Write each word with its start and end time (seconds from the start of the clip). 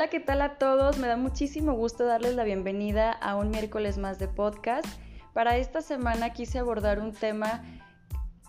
Hola, 0.00 0.08
¿qué 0.08 0.18
tal 0.18 0.40
a 0.40 0.56
todos? 0.56 0.96
Me 0.96 1.08
da 1.08 1.18
muchísimo 1.18 1.74
gusto 1.74 2.06
darles 2.06 2.34
la 2.34 2.42
bienvenida 2.42 3.12
a 3.12 3.36
un 3.36 3.50
miércoles 3.50 3.98
más 3.98 4.18
de 4.18 4.28
podcast. 4.28 4.86
Para 5.34 5.58
esta 5.58 5.82
semana 5.82 6.32
quise 6.32 6.58
abordar 6.58 7.00
un 7.00 7.12
tema 7.12 7.62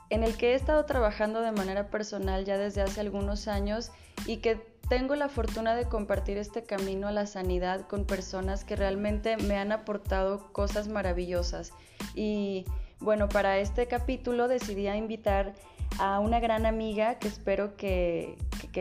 en 0.09 0.23
el 0.23 0.37
que 0.37 0.51
he 0.51 0.55
estado 0.55 0.85
trabajando 0.85 1.41
de 1.41 1.51
manera 1.51 1.89
personal 1.89 2.45
ya 2.45 2.57
desde 2.57 2.81
hace 2.81 3.01
algunos 3.01 3.49
años 3.49 3.91
y 4.25 4.37
que 4.37 4.65
tengo 4.87 5.17
la 5.17 5.27
fortuna 5.27 5.75
de 5.75 5.89
compartir 5.89 6.37
este 6.37 6.63
camino 6.63 7.09
a 7.09 7.11
la 7.11 7.27
sanidad 7.27 7.85
con 7.85 8.05
personas 8.05 8.63
que 8.63 8.77
realmente 8.77 9.35
me 9.35 9.57
han 9.57 9.73
aportado 9.73 10.53
cosas 10.53 10.87
maravillosas. 10.87 11.73
Y 12.15 12.63
bueno, 13.01 13.27
para 13.27 13.57
este 13.57 13.89
capítulo 13.89 14.47
decidí 14.47 14.87
invitar 14.87 15.53
a 15.99 16.19
una 16.19 16.39
gran 16.39 16.65
amiga 16.65 17.15
que 17.15 17.27
espero 17.27 17.75
que, 17.75 18.37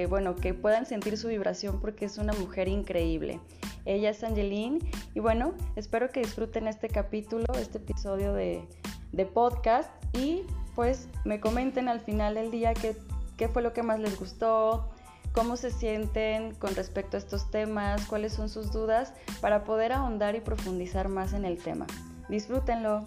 bueno, 0.09 0.37
que 0.37 0.55
puedan 0.55 0.87
sentir 0.87 1.17
su 1.17 1.29
vibración 1.29 1.81
porque 1.81 2.05
es 2.05 2.19
una 2.19 2.33
mujer 2.33 2.69
increíble. 2.69 3.41
Ella 3.85 4.11
es 4.11 4.23
Angeline 4.23 4.79
y 5.15 5.21
bueno, 5.21 5.55
espero 5.77 6.11
que 6.11 6.21
disfruten 6.21 6.67
este 6.67 6.89
capítulo, 6.89 7.47
este 7.59 7.79
episodio 7.79 8.33
de, 8.33 8.63
de 9.13 9.27
podcast 9.27 9.91
y 10.13 10.43
pues 10.75 11.09
me 11.25 11.41
comenten 11.41 11.89
al 11.89 12.01
final 12.01 12.35
del 12.35 12.51
día 12.51 12.75
qué, 12.75 12.97
qué 13.37 13.49
fue 13.49 13.63
lo 13.63 13.73
que 13.73 13.83
más 13.83 13.99
les 13.99 14.19
gustó, 14.19 14.91
cómo 15.33 15.57
se 15.57 15.71
sienten 15.71 16.55
con 16.55 16.75
respecto 16.75 17.17
a 17.17 17.21
estos 17.21 17.51
temas, 17.51 18.05
cuáles 18.07 18.33
son 18.33 18.49
sus 18.49 18.73
dudas, 18.73 19.13
para 19.41 19.65
poder 19.65 19.93
ahondar 19.93 20.37
y 20.37 20.41
profundizar 20.41 21.09
más 21.09 21.33
en 21.33 21.45
el 21.45 21.59
tema. 21.59 21.87
Disfrútenlo. 22.29 23.05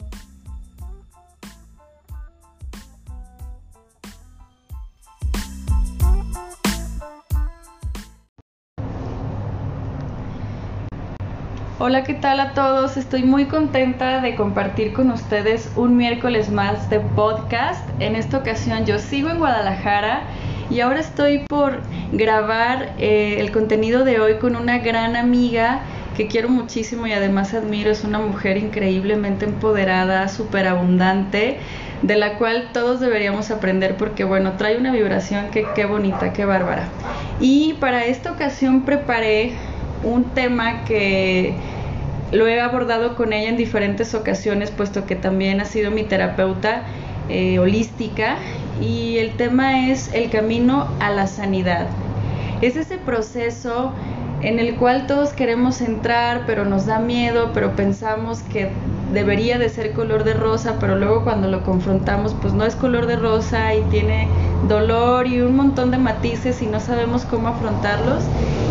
Hola, 11.85 12.05
¿qué 12.05 12.13
tal 12.13 12.39
a 12.39 12.53
todos? 12.53 12.95
Estoy 12.95 13.23
muy 13.23 13.43
contenta 13.47 14.21
de 14.21 14.35
compartir 14.35 14.93
con 14.93 15.11
ustedes 15.11 15.69
un 15.75 15.97
miércoles 15.97 16.49
más 16.49 16.89
de 16.89 17.01
podcast. 17.01 17.85
En 17.99 18.15
esta 18.15 18.37
ocasión 18.37 18.85
yo 18.85 18.99
sigo 18.99 19.27
en 19.27 19.39
Guadalajara 19.39 20.21
y 20.69 20.79
ahora 20.79 21.01
estoy 21.01 21.39
por 21.39 21.81
grabar 22.13 22.93
eh, 22.99 23.35
el 23.39 23.51
contenido 23.51 24.05
de 24.05 24.21
hoy 24.21 24.35
con 24.35 24.55
una 24.55 24.77
gran 24.77 25.17
amiga 25.17 25.81
que 26.15 26.27
quiero 26.27 26.47
muchísimo 26.47 27.05
y 27.05 27.11
además 27.11 27.53
admiro. 27.53 27.91
Es 27.91 28.05
una 28.05 28.19
mujer 28.19 28.55
increíblemente 28.55 29.43
empoderada, 29.43 30.29
súper 30.29 30.67
abundante, 30.67 31.57
de 32.01 32.15
la 32.15 32.37
cual 32.37 32.69
todos 32.71 33.01
deberíamos 33.01 33.51
aprender 33.51 33.97
porque, 33.97 34.23
bueno, 34.23 34.53
trae 34.53 34.77
una 34.77 34.93
vibración 34.93 35.51
que 35.51 35.65
qué 35.75 35.83
bonita, 35.83 36.31
qué 36.31 36.45
bárbara. 36.45 36.87
Y 37.41 37.73
para 37.81 38.05
esta 38.05 38.31
ocasión 38.31 38.83
preparé 38.85 39.51
un 40.03 40.25
tema 40.25 40.83
que 40.83 41.55
lo 42.33 42.47
he 42.47 42.59
abordado 42.59 43.15
con 43.15 43.31
ella 43.31 43.49
en 43.49 43.57
diferentes 43.57 44.13
ocasiones, 44.15 44.71
puesto 44.71 45.05
que 45.05 45.15
también 45.15 45.61
ha 45.61 45.65
sido 45.65 45.91
mi 45.91 46.03
terapeuta 46.03 46.83
eh, 47.29 47.59
holística 47.59 48.37
y 48.81 49.17
el 49.19 49.37
tema 49.37 49.87
es 49.89 50.11
el 50.13 50.29
camino 50.29 50.87
a 50.99 51.11
la 51.11 51.27
sanidad. 51.27 51.87
Es 52.61 52.75
ese 52.75 52.97
proceso 52.97 53.93
en 54.41 54.59
el 54.59 54.75
cual 54.75 55.07
todos 55.07 55.31
queremos 55.33 55.79
entrar, 55.81 56.43
pero 56.45 56.65
nos 56.65 56.85
da 56.85 56.99
miedo, 56.99 57.51
pero 57.53 57.75
pensamos 57.75 58.41
que 58.41 58.71
debería 59.13 59.57
de 59.57 59.69
ser 59.69 59.93
color 59.93 60.23
de 60.23 60.33
rosa, 60.33 60.77
pero 60.79 60.97
luego 60.97 61.23
cuando 61.23 61.47
lo 61.47 61.63
confrontamos, 61.63 62.35
pues 62.41 62.53
no 62.53 62.65
es 62.65 62.75
color 62.75 63.05
de 63.05 63.15
rosa 63.15 63.73
y 63.75 63.81
tiene 63.83 64.27
dolor 64.67 65.27
y 65.27 65.41
un 65.41 65.55
montón 65.55 65.91
de 65.91 65.97
matices 65.97 66.61
y 66.61 66.65
no 66.65 66.79
sabemos 66.79 67.23
cómo 67.25 67.49
afrontarlos. 67.49 68.23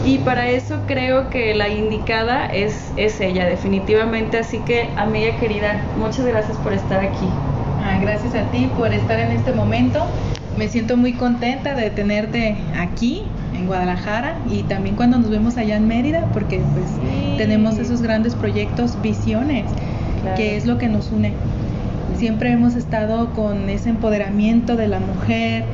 Y 0.04 0.18
para 0.18 0.48
eso 0.48 0.80
creo 0.86 1.30
que 1.30 1.54
la 1.54 1.68
indicada 1.68 2.46
es, 2.46 2.90
es 2.96 3.20
ella, 3.20 3.46
definitivamente. 3.46 4.38
Así 4.38 4.58
que, 4.58 4.88
amiga 4.96 5.36
querida, 5.38 5.80
muchas 5.96 6.26
gracias 6.26 6.56
por 6.58 6.72
estar 6.72 7.00
aquí. 7.00 7.28
Ah, 7.84 7.98
gracias 8.00 8.34
a 8.34 8.50
ti 8.50 8.68
por 8.76 8.92
estar 8.92 9.18
en 9.20 9.32
este 9.32 9.52
momento. 9.52 10.04
Me 10.56 10.68
siento 10.68 10.96
muy 10.96 11.14
contenta 11.14 11.74
de 11.74 11.90
tenerte 11.90 12.56
aquí 12.76 13.22
en 13.54 13.66
Guadalajara 13.66 14.36
y 14.50 14.62
también 14.64 14.96
cuando 14.96 15.18
nos 15.18 15.30
vemos 15.30 15.56
allá 15.56 15.76
en 15.76 15.86
Mérida, 15.86 16.26
porque 16.32 16.60
pues 16.74 16.86
tenemos 17.38 17.78
esos 17.78 18.02
grandes 18.02 18.34
proyectos, 18.34 19.00
visiones, 19.00 19.64
que 20.36 20.56
es 20.56 20.66
lo 20.66 20.78
que 20.78 20.88
nos 20.88 21.10
une. 21.10 21.32
Siempre 22.16 22.52
hemos 22.52 22.74
estado 22.74 23.32
con 23.32 23.68
ese 23.68 23.90
empoderamiento 23.90 24.76
de 24.76 24.88
la 24.88 25.00
mujer, 25.00 25.64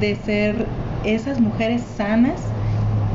de 0.00 0.16
ser 0.16 0.66
esas 1.04 1.40
mujeres 1.40 1.82
sanas, 1.96 2.40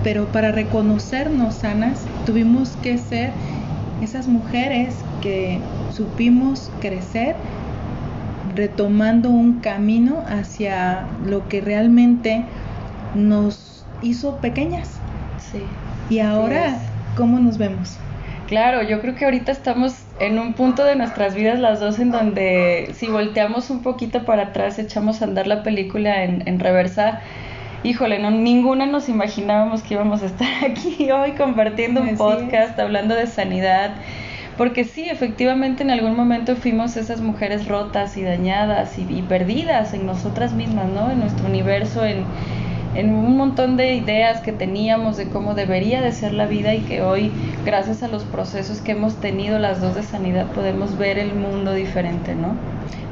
pero 0.03 0.25
para 0.27 0.51
reconocernos 0.51 1.55
sanas 1.55 2.05
tuvimos 2.25 2.69
que 2.81 2.97
ser 2.97 3.31
esas 4.01 4.27
mujeres 4.27 4.95
que 5.21 5.59
supimos 5.91 6.71
crecer 6.79 7.35
retomando 8.55 9.29
un 9.29 9.59
camino 9.59 10.23
hacia 10.27 11.05
lo 11.25 11.47
que 11.47 11.61
realmente 11.61 12.43
nos 13.15 13.85
hizo 14.01 14.37
pequeñas. 14.37 14.89
Sí. 15.51 15.61
Y 16.09 16.19
ahora, 16.19 16.79
¿cómo 17.15 17.39
nos 17.39 17.57
vemos? 17.57 17.97
Claro, 18.51 18.83
yo 18.83 18.99
creo 18.99 19.15
que 19.15 19.23
ahorita 19.23 19.49
estamos 19.53 19.95
en 20.19 20.37
un 20.37 20.51
punto 20.51 20.83
de 20.83 20.97
nuestras 20.97 21.35
vidas 21.35 21.57
las 21.57 21.79
dos 21.79 21.99
en 21.99 22.11
donde 22.11 22.91
si 22.95 23.07
volteamos 23.07 23.69
un 23.69 23.81
poquito 23.81 24.25
para 24.25 24.47
atrás, 24.47 24.77
echamos 24.77 25.21
a 25.21 25.23
andar 25.23 25.47
la 25.47 25.63
película 25.63 26.25
en, 26.25 26.45
en 26.45 26.59
reversa, 26.59 27.21
híjole, 27.85 28.19
no, 28.19 28.29
ninguna 28.29 28.85
nos 28.87 29.07
imaginábamos 29.07 29.83
que 29.83 29.93
íbamos 29.93 30.21
a 30.21 30.25
estar 30.25 30.49
aquí 30.69 31.09
hoy 31.11 31.31
compartiendo 31.31 32.01
un 32.01 32.17
podcast, 32.17 32.77
hablando 32.77 33.15
de 33.15 33.27
sanidad 33.27 33.95
porque 34.57 34.83
sí, 34.83 35.09
efectivamente 35.09 35.83
en 35.83 35.91
algún 35.91 36.17
momento 36.17 36.57
fuimos 36.57 36.97
esas 36.97 37.21
mujeres 37.21 37.69
rotas 37.69 38.17
y 38.17 38.23
dañadas 38.23 38.99
y, 38.99 39.21
perdidas 39.21 39.93
en 39.93 40.05
nosotras 40.05 40.51
mismas, 40.51 40.89
¿no? 40.89 41.09
En 41.09 41.21
nuestro 41.21 41.47
universo, 41.47 42.05
en, 42.05 42.25
en 42.95 43.13
un 43.13 43.37
montón 43.37 43.77
de 43.77 43.95
ideas 43.95 44.41
que 44.41 44.51
teníamos 44.51 45.17
de 45.17 45.27
cómo 45.27 45.53
debería 45.53 46.01
de 46.01 46.11
ser 46.11 46.33
la 46.33 46.45
vida 46.45 46.73
y 46.73 46.81
que 46.81 47.01
hoy, 47.01 47.31
gracias 47.65 48.03
a 48.03 48.07
los 48.07 48.23
procesos 48.23 48.81
que 48.81 48.91
hemos 48.91 49.15
tenido 49.15 49.59
las 49.59 49.81
dos 49.81 49.95
de 49.95 50.03
sanidad, 50.03 50.47
podemos 50.51 50.97
ver 50.97 51.17
el 51.17 51.33
mundo 51.33 51.73
diferente, 51.73 52.35
¿no? 52.35 52.55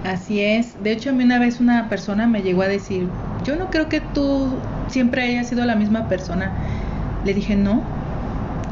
Así 0.03 0.41
es. 0.41 0.81
De 0.83 0.91
hecho, 0.91 1.11
a 1.11 1.13
mí 1.13 1.23
una 1.23 1.39
vez 1.39 1.59
una 1.59 1.89
persona 1.89 2.27
me 2.27 2.41
llegó 2.41 2.61
a 2.63 2.67
decir, 2.67 3.07
yo 3.43 3.55
no 3.55 3.69
creo 3.69 3.89
que 3.89 4.01
tú 4.01 4.57
siempre 4.87 5.23
hayas 5.23 5.47
sido 5.47 5.65
la 5.65 5.75
misma 5.75 6.07
persona. 6.07 6.51
Le 7.25 7.33
dije, 7.33 7.55
no, 7.55 7.81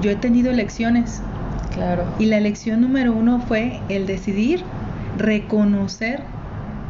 yo 0.02 0.12
he 0.12 0.16
tenido 0.16 0.52
elecciones 0.52 1.22
y 2.18 2.26
la 2.26 2.40
lección 2.40 2.82
número 2.82 3.14
uno 3.14 3.40
fue 3.40 3.80
el 3.88 4.08
decidir 4.08 4.64
reconocer 5.18 6.22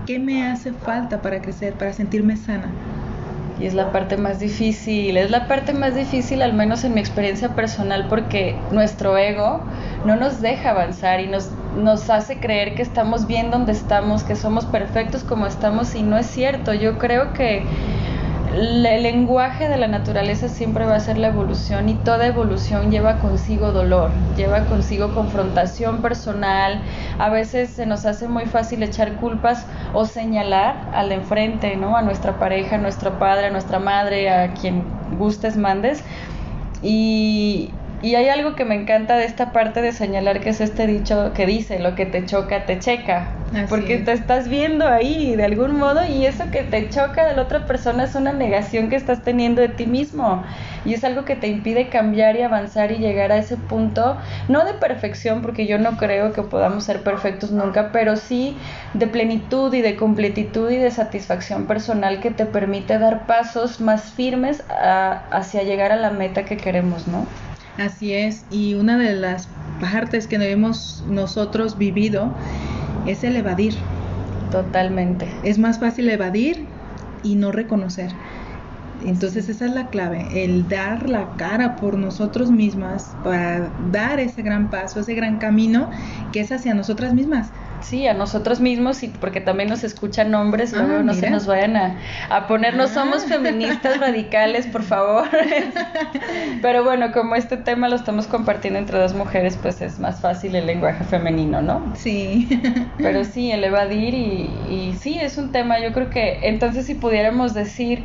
qué 0.06 0.18
me 0.18 0.48
hace 0.48 0.72
falta 0.72 1.22
para 1.22 1.42
crecer, 1.42 1.74
para 1.74 1.92
sentirme 1.92 2.38
sana. 2.38 2.72
Y 3.60 3.66
es 3.66 3.74
la 3.74 3.92
parte 3.92 4.18
más 4.18 4.40
difícil, 4.40 5.18
es 5.18 5.32
la 5.32 5.48
parte 5.48 5.74
más 5.74 5.96
difícil 5.96 6.42
al 6.44 6.54
menos 6.54 6.84
en 6.84 6.94
mi 6.94 7.00
experiencia 7.00 7.50
personal 7.50 8.08
porque 8.08 8.56
nuestro 8.72 9.18
ego 9.18 9.64
no 10.06 10.16
nos 10.16 10.42
deja 10.42 10.72
avanzar 10.72 11.22
y 11.22 11.28
nos, 11.28 11.50
nos 11.76 12.10
hace 12.10 12.40
creer 12.40 12.76
que 12.76 12.84
estamos 12.84 13.26
bien 13.26 13.50
donde 13.50 13.72
estamos, 13.72 14.24
que 14.24 14.36
somos 14.36 14.66
perfectos 14.66 15.24
como 15.24 15.48
estamos 15.48 15.96
y 15.96 16.04
no 16.04 16.18
es 16.18 16.28
cierto. 16.28 16.74
Yo 16.74 17.00
creo 17.00 17.34
que 17.34 17.64
el 18.54 19.04
lenguaje 19.04 19.68
de 19.68 19.78
la 19.78 19.88
naturaleza 19.88 20.48
siempre 20.48 20.86
va 20.86 20.96
a 20.96 21.00
ser 21.00 21.18
la 21.18 21.28
evolución 21.28 21.90
y 21.90 21.96
toda 21.96 22.28
evolución 22.28 22.92
lleva 22.92 23.20
consigo 23.20 23.72
dolor, 23.72 24.12
lleva 24.36 24.66
consigo 24.66 25.14
confrontación 25.14 26.02
personal. 26.02 26.82
A 27.20 27.30
veces 27.30 27.70
se 27.72 27.86
nos 27.86 28.06
hace 28.06 28.28
muy 28.28 28.46
fácil 28.46 28.84
echar 28.84 29.16
culpas 29.18 29.68
o 29.94 30.06
señalar 30.06 30.90
al 30.94 31.12
enfrente, 31.12 31.76
¿no? 31.76 31.98
A 31.98 32.02
nuestra 32.02 32.40
pareja, 32.40 32.76
a 32.76 32.80
nuestro 32.80 33.20
padre, 33.20 33.48
a 33.48 33.52
nuestra 33.52 33.80
madre, 33.80 34.30
a 34.30 34.54
quien 34.54 34.84
gustes, 35.18 35.58
mandes. 35.58 36.04
Y, 36.82 37.74
y 38.02 38.16
hay 38.16 38.30
algo 38.30 38.56
que 38.56 38.66
me 38.66 38.76
encanta 38.76 39.18
de 39.18 39.26
esta 39.26 39.52
parte 39.52 39.82
de 39.82 39.92
señalar 39.92 40.40
que 40.40 40.50
es 40.50 40.62
este 40.62 40.88
dicho 40.88 41.34
que 41.34 41.46
dice, 41.46 41.80
lo 41.80 41.96
que 41.96 42.06
te 42.06 42.26
choca, 42.26 42.66
te 42.66 42.80
checa. 42.80 43.37
Porque 43.70 43.98
te 44.00 44.12
estás 44.12 44.50
viendo 44.50 44.88
ahí 44.88 45.36
de 45.36 45.44
algún 45.46 45.78
modo 45.78 46.06
y 46.06 46.26
eso 46.26 46.46
que 46.52 46.64
te 46.64 46.90
choca 46.90 47.26
de 47.26 47.36
la 47.36 47.44
otra 47.44 47.66
persona 47.66 48.04
es 48.04 48.16
una 48.16 48.34
negación 48.34 48.90
que 48.90 48.96
estás 48.96 49.24
teniendo 49.24 49.62
de 49.62 49.70
ti 49.70 49.86
mismo. 49.86 50.44
Y 50.86 50.94
es 50.94 51.04
algo 51.04 51.26
que 51.26 51.36
te 51.36 51.48
impide 51.48 51.90
cambiar 51.90 52.36
y 52.38 52.42
avanzar 52.42 52.92
y 52.92 52.98
llegar 52.98 53.32
a 53.32 53.38
ese 53.38 53.58
punto, 53.58 54.18
no 54.48 54.64
de 54.64 54.74
perfección, 54.74 55.42
porque 55.42 55.66
yo 55.66 55.80
no 55.80 55.98
creo 55.98 56.34
que 56.34 56.44
podamos 56.44 56.84
ser 56.86 57.02
perfectos 57.02 57.52
nunca, 57.52 57.92
pero 57.92 58.16
sí 58.16 58.56
de 58.94 59.08
plenitud 59.08 59.74
y 59.74 59.82
de 59.82 59.96
completitud 59.96 60.70
y 60.70 60.78
de 60.78 60.92
satisfacción 60.92 61.68
personal 61.68 62.20
que 62.20 62.32
te 62.32 62.46
permite 62.46 63.00
dar 63.00 63.26
pasos 63.28 63.82
más 63.82 64.12
firmes 64.12 64.64
hacia 65.32 65.64
llegar 65.64 65.92
a 65.92 65.98
la 65.98 66.12
meta 66.12 66.46
que 66.46 66.58
queremos, 66.58 67.08
¿no? 67.08 67.26
Así 67.78 68.14
es, 68.14 68.46
y 68.50 68.74
una 68.74 68.98
de 68.98 69.14
las 69.14 69.48
partes 69.80 70.26
que 70.26 70.36
hemos 70.38 71.04
nosotros 71.08 71.78
vivido 71.78 72.34
es 73.08 73.24
el 73.24 73.36
evadir. 73.36 73.76
Totalmente. 74.52 75.28
Es 75.44 75.58
más 75.58 75.80
fácil 75.80 76.10
evadir 76.10 76.66
y 77.24 77.36
no 77.36 77.52
reconocer. 77.52 78.12
Entonces 79.06 79.48
esa 79.50 79.66
es 79.66 79.72
la 79.72 79.90
clave, 79.90 80.28
el 80.44 80.68
dar 80.68 81.08
la 81.08 81.30
cara 81.38 81.76
por 81.76 81.98
nosotros 81.98 82.52
mismas 82.52 83.16
para 83.24 83.72
dar 83.92 84.20
ese 84.20 84.42
gran 84.42 84.70
paso, 84.70 85.00
ese 85.00 85.14
gran 85.14 85.38
camino 85.38 85.90
que 86.32 86.40
es 86.40 86.52
hacia 86.52 86.74
nosotras 86.74 87.14
mismas. 87.14 87.52
Sí, 87.82 88.08
a 88.08 88.14
nosotros 88.14 88.60
mismos 88.60 89.04
y 89.04 89.08
porque 89.08 89.40
también 89.40 89.70
nos 89.70 89.84
escuchan 89.84 90.34
hombres, 90.34 90.74
ah, 90.74 90.84
luego 90.84 91.04
no 91.04 91.14
se 91.14 91.30
nos 91.30 91.46
vayan 91.46 91.78
a, 91.78 91.98
a 92.30 92.48
poner, 92.48 92.76
no 92.76 92.88
somos 92.88 93.24
ah. 93.26 93.28
feministas 93.30 94.00
radicales, 94.00 94.68
por 94.68 94.84
favor. 94.84 95.28
Pero 96.62 96.84
bueno, 96.84 97.12
como 97.12 97.36
este 97.36 97.58
tema 97.58 97.88
lo 97.88 97.96
estamos 97.96 98.28
compartiendo 98.28 98.80
entre 98.80 99.00
dos 99.00 99.14
mujeres, 99.14 99.58
pues 99.62 99.82
es 99.82 100.00
más 100.00 100.22
fácil 100.22 100.56
el 100.56 100.66
lenguaje 100.66 101.04
femenino, 101.04 101.62
¿no? 101.62 101.94
Sí. 101.96 102.50
Pero 103.02 103.24
sí, 103.26 103.52
el 103.52 103.64
evadir 103.64 104.14
y, 104.14 104.66
y 104.68 104.96
sí, 105.00 105.20
es 105.20 105.38
un 105.38 105.52
tema, 105.52 105.80
yo 105.80 105.94
creo 105.94 106.10
que 106.10 106.40
entonces 106.48 106.86
si 106.86 106.96
pudiéramos 106.96 107.54
decir 107.54 108.04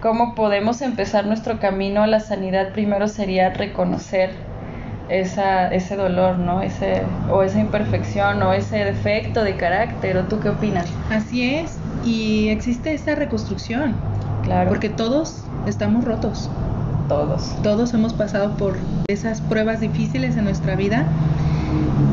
cómo 0.00 0.34
podemos 0.34 0.82
empezar 0.82 1.26
nuestro 1.26 1.58
camino 1.58 2.02
a 2.02 2.06
la 2.06 2.20
sanidad, 2.20 2.72
primero 2.72 3.08
sería 3.08 3.50
reconocer 3.50 4.53
esa, 5.08 5.68
ese 5.68 5.96
dolor, 5.96 6.38
¿no? 6.38 6.62
Ese, 6.62 7.02
o 7.30 7.42
esa 7.42 7.60
imperfección 7.60 8.42
o 8.42 8.52
ese 8.52 8.78
defecto 8.78 9.42
de 9.42 9.56
carácter, 9.56 10.16
¿o 10.16 10.24
tú 10.24 10.40
qué 10.40 10.50
opinas? 10.50 10.86
Así 11.10 11.56
es, 11.56 11.78
y 12.04 12.48
existe 12.48 12.94
esa 12.94 13.14
reconstrucción. 13.14 13.94
Claro. 14.42 14.68
Porque 14.68 14.88
todos 14.88 15.44
estamos 15.66 16.04
rotos. 16.04 16.50
Todos. 17.08 17.54
Todos 17.62 17.92
hemos 17.94 18.14
pasado 18.14 18.56
por 18.56 18.76
esas 19.08 19.40
pruebas 19.40 19.80
difíciles 19.80 20.36
en 20.36 20.44
nuestra 20.44 20.74
vida. 20.74 21.06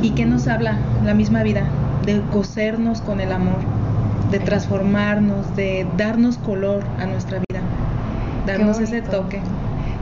¿Y 0.02 0.12
qué 0.12 0.26
nos 0.26 0.48
habla 0.48 0.80
la 1.04 1.14
misma 1.14 1.44
vida? 1.44 1.64
De 2.06 2.22
cosernos 2.32 3.02
con 3.02 3.22
el 3.22 3.32
amor, 3.32 3.60
de 4.32 4.40
transformarnos, 4.40 5.56
de 5.56 5.86
darnos 5.98 6.38
color 6.38 6.84
a 7.00 7.06
nuestra 7.06 7.40
vida 7.40 7.52
darnos 8.46 8.80
ese 8.80 9.02
toque. 9.02 9.42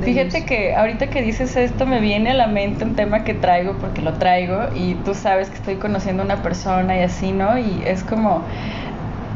Fíjate 0.03 0.45
que 0.45 0.75
ahorita 0.75 1.07
que 1.07 1.21
dices 1.21 1.55
esto 1.57 1.85
me 1.85 1.99
viene 1.99 2.31
a 2.31 2.33
la 2.33 2.47
mente 2.47 2.85
un 2.85 2.95
tema 2.95 3.23
que 3.23 3.33
traigo 3.33 3.73
porque 3.73 4.01
lo 4.01 4.13
traigo 4.13 4.69
y 4.73 4.95
tú 4.95 5.13
sabes 5.13 5.49
que 5.49 5.55
estoy 5.55 5.75
conociendo 5.75 6.23
a 6.23 6.25
una 6.25 6.41
persona 6.41 6.97
y 6.97 7.01
así, 7.01 7.31
¿no? 7.31 7.57
Y 7.57 7.83
es 7.85 8.03
como 8.03 8.43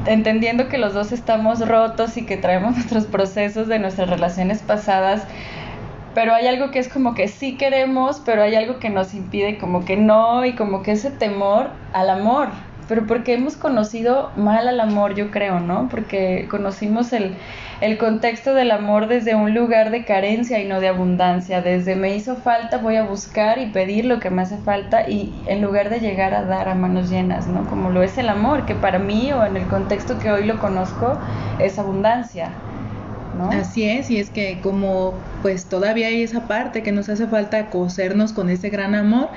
entendiendo 0.06 0.70
que 0.70 0.78
los 0.78 0.94
dos 0.94 1.12
estamos 1.12 1.68
rotos 1.68 2.18
y 2.18 2.26
que 2.26 2.38
traemos 2.38 2.76
nuestros 2.76 3.06
procesos 3.06 3.68
de 3.68 3.80
nuestras 3.80 4.10
relaciones 4.10 4.62
pasadas, 4.62 5.26
pero 6.14 6.34
hay 6.34 6.48
algo 6.48 6.72
que 6.72 6.80
es 6.80 6.88
como 6.88 7.16
que 7.16 7.28
sí 7.28 7.58
queremos, 7.58 8.22
pero 8.24 8.44
hay 8.44 8.56
algo 8.56 8.80
que 8.80 8.90
nos 8.90 9.14
impide 9.14 9.58
como 9.58 9.84
que 9.84 9.98
no 9.98 10.46
y 10.46 10.54
como 10.54 10.84
que 10.84 10.92
ese 10.92 11.12
temor 11.12 11.70
al 11.92 12.10
amor, 12.10 12.50
pero 12.88 13.06
porque 13.08 13.34
hemos 13.34 13.58
conocido 13.58 14.32
mal 14.36 14.68
al 14.68 14.80
amor, 14.80 15.16
yo 15.16 15.32
creo, 15.32 15.60
¿no? 15.60 15.88
Porque 15.90 16.48
conocimos 16.50 17.14
el 17.14 17.36
el 17.84 17.98
contexto 17.98 18.54
del 18.54 18.72
amor 18.72 19.08
desde 19.08 19.36
un 19.36 19.54
lugar 19.54 19.92
de 19.92 20.06
carencia 20.06 20.62
y 20.62 20.68
no 20.68 20.80
de 20.80 20.88
abundancia, 20.88 21.62
desde 21.62 21.98
me 21.98 22.16
hizo 22.16 22.38
falta, 22.38 22.78
voy 22.78 22.96
a 22.96 23.04
buscar 23.04 23.60
y 23.60 23.72
pedir 23.72 24.06
lo 24.06 24.22
que 24.22 24.30
me 24.30 24.42
hace 24.44 24.58
falta 24.58 25.10
y 25.10 25.44
en 25.48 25.62
lugar 25.62 25.90
de 25.90 26.00
llegar 26.00 26.34
a 26.34 26.46
dar 26.46 26.70
a 26.70 26.76
manos 26.76 27.10
llenas, 27.10 27.48
¿no? 27.48 27.66
Como 27.66 27.90
lo 27.90 28.02
es 28.02 28.18
el 28.18 28.30
amor, 28.30 28.66
que 28.66 28.76
para 28.76 29.00
mí 29.00 29.34
o 29.34 29.46
en 29.46 29.58
el 29.58 29.68
contexto 29.68 30.18
que 30.18 30.32
hoy 30.32 30.46
lo 30.46 30.60
conozco 30.60 31.20
es 31.58 31.78
abundancia. 31.78 32.64
Así 33.52 33.84
es, 33.84 34.10
y 34.12 34.18
es 34.20 34.30
que 34.30 34.60
como 34.62 35.14
pues 35.42 35.66
todavía 35.66 36.08
hay 36.08 36.22
esa 36.22 36.48
parte 36.48 36.84
que 36.84 36.92
nos 36.92 37.10
hace 37.10 37.28
falta 37.28 37.70
cosernos 37.70 38.32
con 38.32 38.50
ese 38.50 38.70
gran 38.70 38.96
amor, 38.96 39.30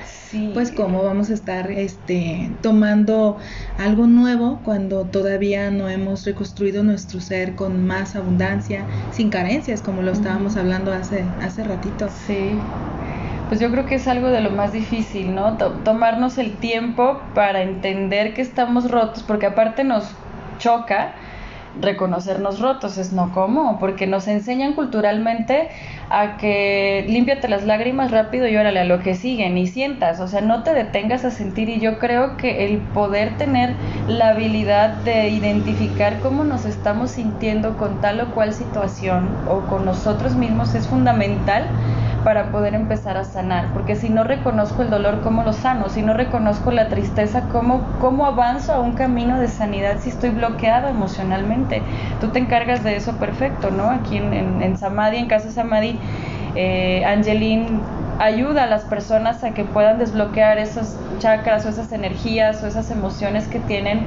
pues 0.53 0.71
cómo 0.71 1.03
vamos 1.03 1.29
a 1.29 1.33
estar 1.33 1.71
este 1.71 2.51
tomando 2.61 3.37
algo 3.77 4.07
nuevo 4.07 4.61
cuando 4.63 5.05
todavía 5.05 5.71
no 5.71 5.89
hemos 5.89 6.25
reconstruido 6.25 6.83
nuestro 6.83 7.19
ser 7.19 7.55
con 7.55 7.85
más 7.85 8.15
abundancia, 8.15 8.85
sin 9.11 9.29
carencias, 9.29 9.81
como 9.81 10.01
lo 10.01 10.11
estábamos 10.11 10.57
hablando 10.57 10.93
hace 10.93 11.23
hace 11.41 11.63
ratito. 11.63 12.07
Sí. 12.27 12.51
Pues 13.47 13.61
yo 13.61 13.71
creo 13.71 13.85
que 13.85 13.95
es 13.95 14.07
algo 14.07 14.27
de 14.27 14.41
lo 14.41 14.51
más 14.51 14.73
difícil, 14.73 15.33
¿no? 15.33 15.53
tomarnos 15.85 16.37
el 16.37 16.57
tiempo 16.57 17.21
para 17.33 17.61
entender 17.61 18.33
que 18.33 18.41
estamos 18.41 18.91
rotos, 18.91 19.23
porque 19.23 19.45
aparte 19.45 19.85
nos 19.85 20.03
choca 20.59 21.13
reconocernos 21.81 22.59
rotos, 22.59 22.97
es 22.97 23.13
no 23.13 23.31
como, 23.33 23.79
porque 23.79 24.07
nos 24.07 24.27
enseñan 24.27 24.73
culturalmente 24.73 25.69
a 26.09 26.37
que 26.37 27.05
límpiate 27.07 27.47
las 27.47 27.65
lágrimas 27.65 28.11
rápido 28.11 28.47
y 28.47 28.55
órale 28.55 28.79
a 28.79 28.85
lo 28.85 28.99
que 28.99 29.15
siguen 29.15 29.57
y 29.57 29.67
sientas, 29.67 30.19
o 30.19 30.27
sea, 30.27 30.41
no 30.41 30.63
te 30.63 30.73
detengas 30.73 31.25
a 31.25 31.31
sentir 31.31 31.69
y 31.69 31.79
yo 31.79 31.99
creo 31.99 32.37
que 32.37 32.65
el 32.65 32.77
poder 32.77 33.37
tener 33.37 33.73
la 34.07 34.29
habilidad 34.29 34.89
de 35.03 35.29
identificar 35.29 36.19
cómo 36.19 36.43
nos 36.43 36.65
estamos 36.65 37.11
sintiendo 37.11 37.77
con 37.77 37.99
tal 38.01 38.21
o 38.21 38.31
cual 38.31 38.53
situación 38.53 39.29
o 39.49 39.61
con 39.61 39.85
nosotros 39.85 40.35
mismos 40.35 40.73
es 40.75 40.87
fundamental 40.87 41.65
para 42.23 42.51
poder 42.51 42.73
empezar 42.73 43.17
a 43.17 43.23
sanar, 43.23 43.71
porque 43.73 43.95
si 43.95 44.09
no 44.09 44.23
reconozco 44.23 44.81
el 44.81 44.89
dolor, 44.89 45.21
¿cómo 45.21 45.43
lo 45.43 45.53
sano? 45.53 45.89
Si 45.89 46.01
no 46.01 46.13
reconozco 46.13 46.71
la 46.71 46.89
tristeza, 46.89 47.47
¿cómo, 47.51 47.81
cómo 47.99 48.25
avanzo 48.25 48.73
a 48.73 48.79
un 48.81 48.93
camino 48.93 49.39
de 49.39 49.47
sanidad 49.47 49.99
si 50.01 50.09
estoy 50.09 50.31
bloqueado 50.31 50.87
emocionalmente? 50.89 51.66
Tú 52.19 52.29
te 52.29 52.39
encargas 52.39 52.83
de 52.83 52.95
eso 52.95 53.17
perfecto, 53.17 53.71
¿no? 53.71 53.89
Aquí 53.89 54.17
en, 54.17 54.33
en, 54.33 54.61
en 54.61 54.77
Samadhi, 54.77 55.17
en 55.17 55.27
Casa 55.27 55.51
Samadhi, 55.51 55.99
eh, 56.55 57.03
Angeline 57.05 57.81
ayuda 58.19 58.63
a 58.63 58.67
las 58.67 58.83
personas 58.83 59.43
a 59.43 59.53
que 59.53 59.63
puedan 59.63 59.99
desbloquear 59.99 60.57
esos 60.57 60.95
chakras 61.19 61.65
o 61.65 61.69
esas 61.69 61.91
energías 61.91 62.63
o 62.63 62.67
esas 62.67 62.89
emociones 62.91 63.47
que 63.47 63.59
tienen 63.59 64.05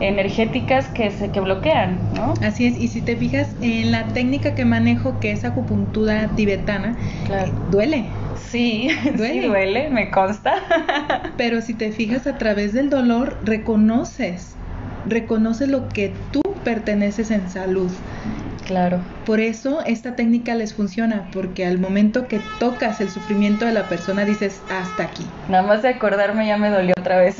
energéticas 0.00 0.88
que 0.88 1.10
se 1.10 1.30
que 1.30 1.40
bloquean, 1.40 1.98
¿no? 2.14 2.32
Así 2.42 2.66
es, 2.66 2.78
y 2.78 2.88
si 2.88 3.02
te 3.02 3.16
fijas 3.16 3.48
en 3.60 3.92
la 3.92 4.06
técnica 4.08 4.54
que 4.54 4.64
manejo, 4.64 5.20
que 5.20 5.30
es 5.30 5.44
acupuntura 5.44 6.30
tibetana, 6.36 6.96
eh, 7.28 7.52
duele. 7.70 8.06
Sí, 8.34 8.88
duele. 9.16 9.42
Sí 9.42 9.46
duele, 9.46 9.90
me 9.90 10.10
consta. 10.10 10.54
Pero 11.36 11.60
si 11.60 11.74
te 11.74 11.92
fijas 11.92 12.26
a 12.26 12.38
través 12.38 12.72
del 12.72 12.88
dolor, 12.88 13.36
reconoces, 13.44 14.56
reconoces 15.06 15.68
lo 15.68 15.88
que 15.88 16.14
tú 16.30 16.40
perteneces 16.64 17.30
en 17.30 17.50
salud. 17.50 17.90
Claro. 18.66 19.00
Por 19.26 19.40
eso 19.40 19.80
esta 19.84 20.14
técnica 20.14 20.54
les 20.54 20.74
funciona, 20.74 21.28
porque 21.32 21.66
al 21.66 21.78
momento 21.78 22.28
que 22.28 22.40
tocas 22.58 23.00
el 23.00 23.10
sufrimiento 23.10 23.66
de 23.66 23.72
la 23.72 23.88
persona 23.88 24.24
dices, 24.24 24.60
hasta 24.68 25.04
aquí. 25.04 25.26
Nada 25.48 25.64
más 25.64 25.82
de 25.82 25.88
acordarme 25.88 26.46
ya 26.46 26.56
me 26.56 26.70
dolió 26.70 26.94
otra 26.98 27.18
vez. 27.18 27.36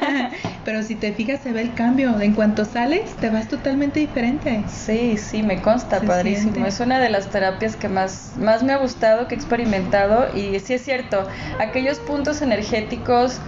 Pero 0.64 0.82
si 0.82 0.94
te 0.94 1.12
fijas 1.12 1.40
se 1.40 1.52
ve 1.52 1.60
el 1.60 1.74
cambio, 1.74 2.20
en 2.20 2.34
cuanto 2.34 2.64
sales 2.64 3.14
te 3.16 3.28
vas 3.28 3.48
totalmente 3.48 4.00
diferente. 4.00 4.64
Sí, 4.68 5.16
sí, 5.18 5.42
me 5.42 5.60
consta, 5.60 6.00
padrísimo. 6.00 6.64
Es 6.64 6.80
una 6.80 7.00
de 7.00 7.10
las 7.10 7.28
terapias 7.28 7.76
que 7.76 7.88
más, 7.88 8.32
más 8.38 8.62
me 8.62 8.72
ha 8.72 8.78
gustado, 8.78 9.28
que 9.28 9.34
he 9.34 9.38
experimentado 9.38 10.28
y 10.34 10.58
sí 10.60 10.74
es 10.74 10.82
cierto, 10.82 11.28
aquellos 11.58 11.98
puntos 11.98 12.40
energéticos 12.42 13.40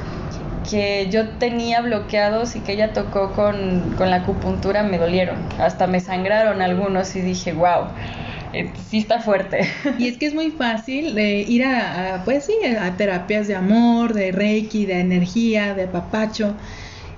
que 0.69 1.09
yo 1.11 1.29
tenía 1.39 1.81
bloqueados 1.81 2.57
y 2.57 2.61
que 2.61 2.73
ella 2.73 2.93
tocó 2.93 3.33
con, 3.33 3.97
la 3.99 4.17
acupuntura 4.17 4.83
me 4.83 4.99
dolieron. 4.99 5.37
Hasta 5.59 5.87
me 5.87 6.01
sangraron 6.01 6.63
algunos 6.63 7.15
y 7.17 7.21
dije, 7.21 7.53
wow, 7.53 7.87
eh, 8.53 8.71
sí 8.89 8.99
está 8.99 9.21
fuerte. 9.21 9.69
Y 9.99 10.09
es 10.09 10.19
que 10.19 10.27
es 10.27 10.35
muy 10.35 10.51
fácil 10.51 11.15
de 11.15 11.41
ir 11.41 11.65
a, 11.65 12.23
pues 12.25 12.47
sí, 12.47 12.55
a 12.67 12.97
terapias 12.97 13.49
de 13.49 13.55
amor, 13.55 14.15
de 14.15 14.33
reiki, 14.33 14.87
de 14.87 15.01
energía, 15.01 15.75
de 15.75 15.87
papacho 15.87 16.55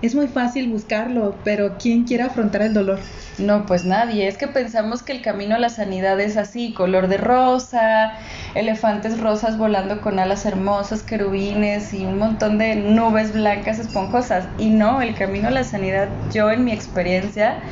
es 0.03 0.15
muy 0.15 0.29
fácil 0.29 0.69
buscarlo, 0.69 1.37
pero 1.45 1.77
¿quién 1.79 2.05
quiere 2.05 2.25
afrontar 2.25 2.63
el 2.63 2.75
dolor? 2.75 2.99
No, 3.39 3.67
pues 3.67 3.85
nadie. 3.85 4.29
Es 4.29 4.37
que 4.37 4.47
pensamos 4.47 5.03
que 5.03 5.13
el 5.13 5.23
camino 5.23 5.55
a 5.55 5.59
la 5.59 5.69
sanidad 5.69 6.21
es 6.21 6.37
así, 6.37 6.73
color 6.73 7.09
de 7.09 7.17
rosa, 7.17 8.13
elefantes 8.55 9.19
rosas 9.21 9.59
volando 9.59 10.01
con 10.01 10.19
alas 10.19 10.47
hermosas, 10.47 11.03
querubines 11.03 11.95
y 11.95 12.05
un 12.05 12.19
montón 12.19 12.59
de 12.59 12.77
nubes 12.77 13.33
blancas 13.33 13.79
esponjosas. 13.79 14.49
Y 14.59 14.69
no, 14.69 15.01
el 15.01 15.15
camino 15.15 15.49
a 15.49 15.51
la 15.51 15.65
sanidad, 15.65 16.09
yo 16.33 16.51
en 16.51 16.65
mi 16.65 16.73
experiencia, 16.73 17.63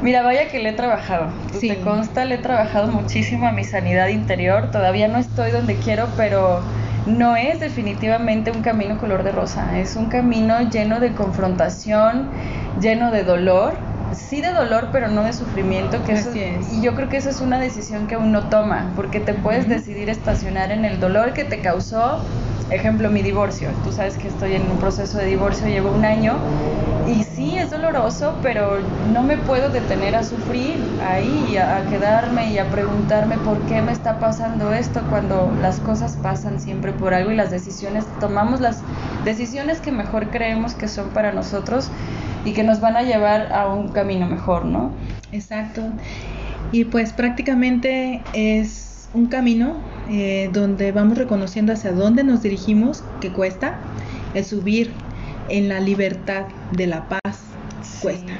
Mira, 0.00 0.22
vaya 0.22 0.48
que 0.48 0.60
le 0.60 0.68
he 0.68 0.72
trabajado. 0.74 1.32
Sí. 1.58 1.68
Te 1.68 1.80
consta, 1.80 2.24
le 2.24 2.36
he 2.36 2.38
trabajado 2.38 2.92
muchísimo 2.92 3.48
a 3.48 3.52
mi 3.52 3.64
sanidad 3.64 4.06
interior. 4.08 4.70
Todavía 4.70 5.08
no 5.08 5.18
estoy 5.18 5.50
donde 5.50 5.74
quiero, 5.74 6.06
pero 6.16 6.62
no 7.08 7.36
es 7.36 7.60
definitivamente 7.60 8.50
un 8.50 8.62
camino 8.62 8.98
color 8.98 9.22
de 9.22 9.32
rosa, 9.32 9.78
es 9.78 9.96
un 9.96 10.06
camino 10.06 10.60
lleno 10.70 11.00
de 11.00 11.12
confrontación, 11.12 12.28
lleno 12.80 13.10
de 13.10 13.24
dolor, 13.24 13.74
sí 14.12 14.40
de 14.40 14.52
dolor, 14.52 14.88
pero 14.92 15.08
no 15.08 15.22
de 15.22 15.32
sufrimiento, 15.32 16.02
que 16.04 16.12
eso, 16.12 16.30
y 16.34 16.82
yo 16.82 16.94
creo 16.94 17.08
que 17.08 17.16
esa 17.16 17.30
es 17.30 17.40
una 17.40 17.58
decisión 17.58 18.06
que 18.06 18.16
uno 18.16 18.44
toma, 18.44 18.92
porque 18.96 19.20
te 19.20 19.34
puedes 19.34 19.68
decidir 19.68 20.10
estacionar 20.10 20.70
en 20.70 20.84
el 20.84 21.00
dolor 21.00 21.32
que 21.32 21.44
te 21.44 21.60
causó, 21.60 22.18
ejemplo, 22.70 23.10
mi 23.10 23.22
divorcio. 23.22 23.68
Tú 23.84 23.92
sabes 23.92 24.16
que 24.16 24.28
estoy 24.28 24.54
en 24.54 24.62
un 24.70 24.78
proceso 24.78 25.18
de 25.18 25.26
divorcio, 25.26 25.66
llevo 25.66 25.90
un 25.90 26.04
año 26.04 26.38
y 27.08 27.24
sí, 27.24 27.56
es 27.56 27.70
doloroso, 27.70 28.36
pero 28.42 28.78
no 29.12 29.22
me 29.22 29.38
puedo 29.38 29.70
detener 29.70 30.14
a 30.14 30.22
sufrir 30.22 30.76
ahí, 31.06 31.56
a, 31.56 31.84
quedarme 31.88 32.52
y 32.52 32.58
a 32.58 32.68
preguntarme 32.70 33.38
por 33.38 33.58
qué 33.62 33.80
me 33.80 33.92
está 33.92 34.18
pasando 34.18 34.72
esto 34.72 35.00
cuando 35.08 35.50
las 35.62 35.80
cosas 35.80 36.18
pasan 36.22 36.60
siempre 36.60 36.92
por 36.92 37.14
algo 37.14 37.30
y 37.30 37.36
las 37.36 37.50
decisiones, 37.50 38.04
tomamos 38.20 38.60
las 38.60 38.82
decisiones 39.24 39.80
que 39.80 39.92
mejor 39.92 40.30
creemos 40.30 40.74
que 40.74 40.88
son 40.88 41.10
para 41.10 41.32
nosotros 41.32 41.90
y 42.44 42.52
que 42.52 42.62
nos 42.62 42.80
van 42.80 42.96
a 42.96 43.02
llevar 43.02 43.52
a 43.52 43.68
un 43.68 43.88
camino 43.88 44.26
mejor, 44.26 44.64
¿no? 44.64 44.90
Exacto. 45.32 45.82
Y 46.72 46.84
pues 46.84 47.12
prácticamente 47.12 48.22
es 48.34 49.08
un 49.14 49.26
camino 49.26 49.76
eh, 50.10 50.50
donde 50.52 50.92
vamos 50.92 51.16
reconociendo 51.16 51.72
hacia 51.72 51.92
dónde 51.92 52.24
nos 52.24 52.42
dirigimos, 52.42 53.02
que 53.20 53.32
cuesta, 53.32 53.78
el 54.34 54.44
subir 54.44 54.92
en 55.48 55.68
la 55.68 55.80
libertad 55.80 56.46
de 56.72 56.86
la 56.86 57.08
paz, 57.08 57.40
cuesta. 58.02 58.32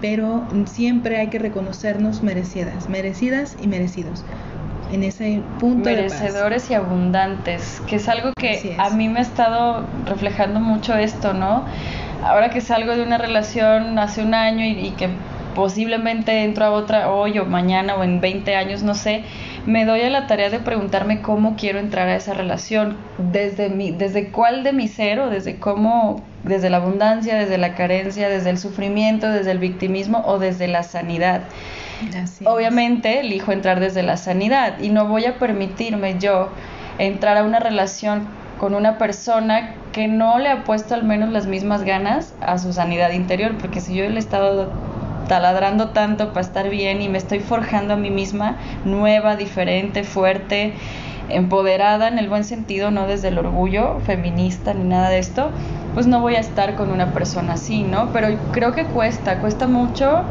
Pero 0.00 0.46
siempre 0.66 1.18
hay 1.18 1.28
que 1.28 1.38
reconocernos 1.38 2.22
merecidas, 2.22 2.88
merecidas 2.88 3.56
y 3.60 3.66
merecidos. 3.66 4.24
En 4.92 5.02
ese 5.02 5.42
punto 5.60 5.90
merecedores 5.90 6.70
y 6.70 6.74
abundantes 6.74 7.82
que 7.86 7.96
es 7.96 8.08
algo 8.08 8.32
que 8.38 8.74
a 8.78 8.88
mí 8.88 9.10
me 9.10 9.18
ha 9.18 9.22
estado 9.22 9.86
reflejando 10.06 10.60
mucho 10.60 10.94
esto 10.94 11.34
no 11.34 11.66
ahora 12.24 12.48
que 12.48 12.62
salgo 12.62 12.96
de 12.96 13.02
una 13.02 13.18
relación 13.18 13.98
hace 13.98 14.22
un 14.22 14.32
año 14.32 14.64
y, 14.64 14.92
que 14.92 15.10
posiblemente 15.54 16.44
entro 16.44 16.64
a 16.64 16.70
otra 16.70 17.10
hoy 17.10 17.38
o 17.38 17.44
mañana 17.44 17.96
o 17.96 18.02
en 18.02 18.22
20 18.22 18.56
años 18.56 18.82
no 18.82 18.94
sé 18.94 19.24
me 19.68 19.84
doy 19.84 20.00
a 20.00 20.08
la 20.08 20.26
tarea 20.26 20.48
de 20.48 20.60
preguntarme 20.60 21.20
cómo 21.20 21.54
quiero 21.54 21.78
entrar 21.78 22.08
a 22.08 22.16
esa 22.16 22.32
relación. 22.32 22.96
Desde 23.18 23.68
mi 23.68 23.90
desde 23.90 24.28
cuál 24.28 24.64
de 24.64 24.72
mi 24.72 24.88
ser 24.88 25.20
o 25.20 25.28
desde 25.28 25.58
cómo 25.58 26.24
desde 26.42 26.70
la 26.70 26.78
abundancia 26.78 27.36
desde 27.36 27.58
la 27.58 27.74
carencia 27.74 28.30
desde 28.30 28.48
el 28.48 28.58
sufrimiento 28.58 29.30
desde 29.30 29.50
el 29.50 29.58
victimismo 29.58 30.22
o 30.24 30.38
desde 30.38 30.68
la 30.68 30.84
sanidad. 30.84 31.42
Obviamente 32.44 33.20
elijo 33.20 33.52
entrar 33.52 33.78
desde 33.78 34.02
la 34.02 34.16
sanidad 34.16 34.80
y 34.80 34.88
no 34.88 35.06
voy 35.06 35.26
a 35.26 35.38
permitirme 35.38 36.18
yo 36.18 36.48
entrar 36.98 37.36
a 37.36 37.44
una 37.44 37.60
relación 37.60 38.26
con 38.58 38.74
una 38.74 38.96
persona 38.96 39.74
que 39.92 40.08
no 40.08 40.38
le 40.38 40.48
ha 40.48 40.64
puesto 40.64 40.94
al 40.94 41.04
menos 41.04 41.28
las 41.30 41.46
mismas 41.46 41.82
ganas 41.84 42.34
a 42.40 42.58
su 42.58 42.72
sanidad 42.72 43.12
interior, 43.12 43.56
porque 43.58 43.80
si 43.80 43.94
yo 43.94 44.08
le 44.08 44.16
he 44.16 44.18
estado 44.18 44.72
taladrando 45.28 45.90
tanto 45.90 46.30
para 46.30 46.40
estar 46.40 46.68
bien 46.68 47.00
y 47.00 47.08
me 47.08 47.18
estoy 47.18 47.40
forjando 47.40 47.94
a 47.94 47.96
mí 47.96 48.10
misma 48.10 48.56
nueva, 48.84 49.36
diferente, 49.36 50.02
fuerte, 50.02 50.72
empoderada 51.28 52.08
en 52.08 52.18
el 52.18 52.28
buen 52.28 52.44
sentido, 52.44 52.90
no 52.90 53.06
desde 53.06 53.28
el 53.28 53.38
orgullo 53.38 54.00
feminista 54.00 54.74
ni 54.74 54.84
nada 54.84 55.10
de 55.10 55.18
esto, 55.18 55.50
pues 55.94 56.06
no 56.06 56.20
voy 56.20 56.34
a 56.34 56.40
estar 56.40 56.74
con 56.74 56.90
una 56.90 57.12
persona 57.12 57.52
así, 57.52 57.82
¿no? 57.82 58.10
Pero 58.12 58.28
creo 58.52 58.72
que 58.72 58.86
cuesta, 58.86 59.38
cuesta 59.38 59.68
mucho 59.68 60.24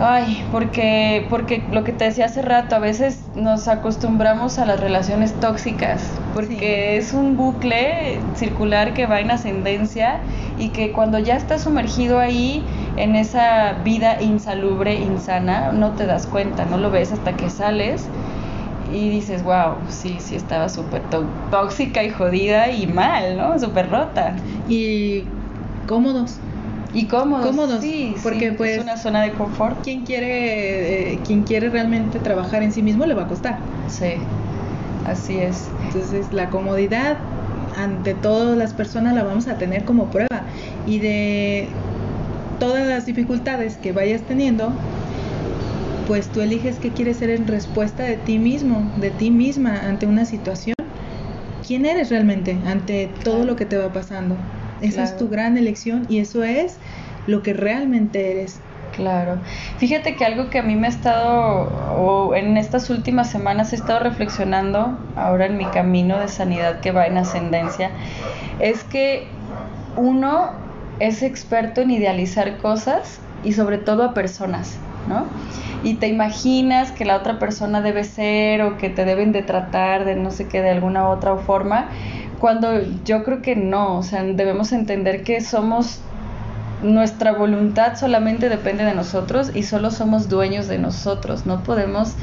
Ay, 0.00 0.44
porque, 0.50 1.24
porque 1.30 1.62
lo 1.70 1.84
que 1.84 1.92
te 1.92 2.04
decía 2.04 2.26
hace 2.26 2.42
rato, 2.42 2.74
a 2.74 2.80
veces 2.80 3.22
nos 3.36 3.68
acostumbramos 3.68 4.58
a 4.58 4.66
las 4.66 4.80
relaciones 4.80 5.32
tóxicas, 5.38 6.02
porque 6.34 6.96
es 6.96 7.12
un 7.12 7.36
bucle 7.36 8.18
circular 8.34 8.92
que 8.92 9.06
va 9.06 9.20
en 9.20 9.30
ascendencia 9.30 10.18
y 10.58 10.70
que 10.70 10.90
cuando 10.90 11.20
ya 11.20 11.36
estás 11.36 11.62
sumergido 11.62 12.18
ahí 12.18 12.64
en 12.96 13.16
esa 13.16 13.74
vida 13.84 14.20
insalubre, 14.22 14.94
insana, 14.94 15.72
no 15.72 15.92
te 15.92 16.06
das 16.06 16.26
cuenta, 16.26 16.64
no 16.64 16.78
lo 16.78 16.90
ves 16.90 17.12
hasta 17.12 17.36
que 17.36 17.50
sales 17.50 18.08
y 18.92 19.10
dices, 19.10 19.42
wow, 19.42 19.76
sí, 19.88 20.18
sí 20.20 20.36
estaba 20.36 20.68
súper 20.68 21.02
tóxica 21.50 22.04
y 22.04 22.10
jodida 22.10 22.70
y 22.70 22.86
mal, 22.86 23.36
¿no? 23.36 23.58
Súper 23.58 23.90
rota. 23.90 24.36
Y 24.68 25.24
cómodos 25.86 26.38
y 26.92 27.06
cómodos, 27.06 27.46
cómodos 27.46 27.80
sí, 27.80 28.14
porque 28.22 28.52
pues 28.52 28.76
es 28.76 28.82
una 28.82 28.96
zona 28.96 29.22
de 29.22 29.32
confort. 29.32 29.82
Quien 29.82 30.04
quiere, 30.04 31.14
eh, 31.14 31.20
quien 31.26 31.42
quiere 31.42 31.68
realmente 31.68 32.20
trabajar 32.20 32.62
en 32.62 32.72
sí 32.72 32.82
mismo 32.82 33.04
le 33.04 33.14
va 33.14 33.22
a 33.24 33.28
costar. 33.28 33.58
Sí, 33.88 34.14
así 35.04 35.38
es. 35.38 35.68
Entonces 35.86 36.32
la 36.32 36.50
comodidad 36.50 37.18
ante 37.76 38.14
todas 38.14 38.56
las 38.56 38.72
personas 38.72 39.14
la 39.14 39.24
vamos 39.24 39.48
a 39.48 39.58
tener 39.58 39.84
como 39.84 40.10
prueba 40.10 40.44
y 40.86 41.00
de 41.00 41.68
todas 42.58 42.86
las 42.86 43.06
dificultades 43.06 43.76
que 43.76 43.92
vayas 43.92 44.22
teniendo, 44.22 44.72
pues 46.06 46.28
tú 46.28 46.40
eliges 46.40 46.78
qué 46.78 46.90
quieres 46.90 47.18
ser 47.18 47.30
en 47.30 47.46
respuesta 47.46 48.02
de 48.02 48.16
ti 48.16 48.38
mismo, 48.38 48.90
de 48.96 49.10
ti 49.10 49.30
misma 49.30 49.88
ante 49.88 50.06
una 50.06 50.24
situación. 50.24 50.74
¿Quién 51.66 51.86
eres 51.86 52.10
realmente 52.10 52.58
ante 52.66 53.10
todo 53.22 53.44
lo 53.44 53.56
que 53.56 53.64
te 53.64 53.78
va 53.78 53.92
pasando? 53.92 54.36
Esa 54.80 55.04
es 55.04 55.16
tu 55.16 55.28
gran 55.28 55.56
elección 55.56 56.04
y 56.08 56.18
eso 56.18 56.42
es 56.42 56.76
lo 57.26 57.42
que 57.42 57.54
realmente 57.54 58.32
eres. 58.32 58.60
Claro. 58.94 59.38
Fíjate 59.78 60.14
que 60.14 60.24
algo 60.24 60.50
que 60.50 60.58
a 60.58 60.62
mí 60.62 60.76
me 60.76 60.86
ha 60.86 60.90
estado, 60.90 61.68
o 61.98 62.34
en 62.34 62.56
estas 62.56 62.90
últimas 62.90 63.30
semanas 63.30 63.72
he 63.72 63.76
estado 63.76 64.00
reflexionando, 64.00 64.98
ahora 65.16 65.46
en 65.46 65.56
mi 65.56 65.64
camino 65.66 66.20
de 66.20 66.28
sanidad 66.28 66.80
que 66.80 66.92
va 66.92 67.06
en 67.06 67.16
ascendencia, 67.16 67.90
es 68.60 68.84
que 68.84 69.26
uno 69.96 70.63
es 71.00 71.22
experto 71.22 71.80
en 71.80 71.90
idealizar 71.90 72.58
cosas 72.58 73.20
y 73.42 73.52
sobre 73.52 73.78
todo 73.78 74.04
a 74.04 74.14
personas, 74.14 74.78
¿no? 75.08 75.26
Y 75.82 75.94
te 75.94 76.08
imaginas 76.08 76.92
que 76.92 77.04
la 77.04 77.16
otra 77.16 77.38
persona 77.38 77.80
debe 77.82 78.04
ser 78.04 78.62
o 78.62 78.78
que 78.78 78.88
te 78.88 79.04
deben 79.04 79.32
de 79.32 79.42
tratar 79.42 80.04
de 80.04 80.16
no 80.16 80.30
sé 80.30 80.48
qué, 80.48 80.62
de 80.62 80.70
alguna 80.70 81.08
otra 81.08 81.36
forma, 81.36 81.90
cuando 82.38 82.80
yo 83.04 83.24
creo 83.24 83.42
que 83.42 83.56
no, 83.56 83.98
o 83.98 84.02
sea, 84.02 84.22
debemos 84.22 84.72
entender 84.72 85.22
que 85.22 85.40
somos, 85.40 86.00
nuestra 86.82 87.32
voluntad 87.32 87.96
solamente 87.96 88.48
depende 88.48 88.84
de 88.84 88.94
nosotros 88.94 89.50
y 89.54 89.62
solo 89.62 89.90
somos 89.90 90.28
dueños 90.28 90.68
de 90.68 90.78
nosotros, 90.78 91.46
no 91.46 91.62
podemos 91.62 92.14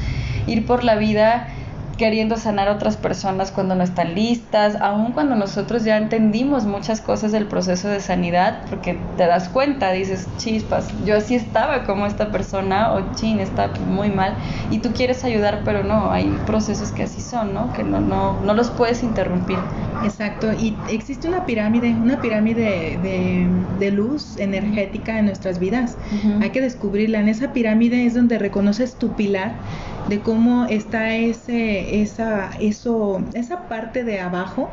ir 0.46 0.66
por 0.66 0.84
la 0.84 0.96
vida 0.96 1.48
queriendo 1.96 2.36
sanar 2.36 2.68
a 2.68 2.72
otras 2.72 2.96
personas 2.96 3.50
cuando 3.50 3.74
no 3.74 3.84
están 3.84 4.14
listas, 4.14 4.76
aun 4.80 5.12
cuando 5.12 5.34
nosotros 5.34 5.84
ya 5.84 5.96
entendimos 5.96 6.64
muchas 6.64 7.00
cosas 7.00 7.32
del 7.32 7.46
proceso 7.46 7.88
de 7.88 8.00
sanidad, 8.00 8.62
porque 8.68 8.98
te 9.16 9.26
das 9.26 9.48
cuenta, 9.48 9.92
dices, 9.92 10.28
chispas, 10.38 10.88
yo 11.04 11.16
así 11.16 11.34
estaba 11.34 11.84
como 11.84 12.06
esta 12.06 12.30
persona, 12.30 12.92
o 12.92 13.14
chin, 13.14 13.40
está 13.40 13.70
muy 13.86 14.10
mal, 14.10 14.34
y 14.70 14.78
tú 14.78 14.92
quieres 14.92 15.24
ayudar, 15.24 15.62
pero 15.64 15.82
no, 15.82 16.10
hay 16.10 16.30
procesos 16.46 16.90
que 16.92 17.04
así 17.04 17.20
son, 17.20 17.54
¿no? 17.54 17.72
Que 17.72 17.84
no, 17.84 18.00
no, 18.00 18.40
no 18.40 18.54
los 18.54 18.70
puedes 18.70 19.02
interrumpir. 19.02 19.58
Exacto, 20.04 20.52
y 20.52 20.76
existe 20.90 21.28
una 21.28 21.46
pirámide, 21.46 21.90
una 21.90 22.20
pirámide 22.20 22.98
de, 23.02 23.46
de 23.78 23.90
luz 23.90 24.36
energética 24.38 25.18
en 25.18 25.26
nuestras 25.26 25.58
vidas. 25.58 25.96
Hay 26.40 26.50
que 26.50 26.60
descubrirla. 26.60 27.20
En 27.20 27.28
esa 27.28 27.52
pirámide 27.52 28.06
es 28.06 28.14
donde 28.14 28.38
reconoces 28.38 28.96
tu 28.96 29.12
pilar 29.14 29.54
de 30.08 30.20
cómo 30.20 30.66
está 30.66 31.14
ese, 31.14 31.81
esa, 32.02 32.50
eso, 32.60 33.22
esa 33.34 33.68
parte 33.68 34.04
de 34.04 34.20
abajo. 34.20 34.70